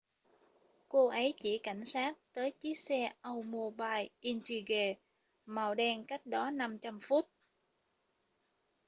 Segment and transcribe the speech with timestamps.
[0.89, 4.93] cô ấy chỉ cảnh sát tới chiếc xe oldsmobile intrigue
[5.45, 7.23] màu đen cách đó 500 foot